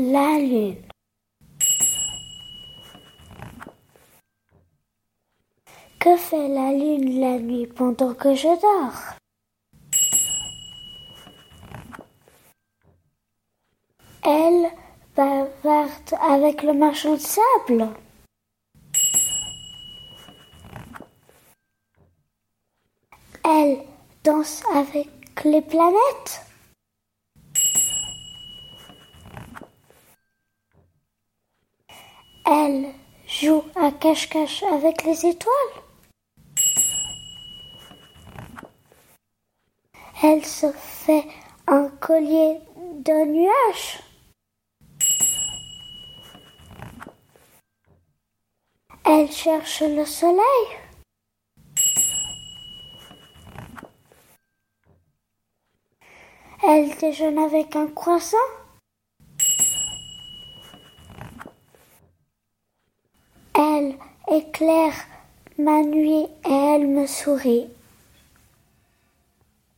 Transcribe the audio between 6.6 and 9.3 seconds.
lune la nuit pendant que je dors?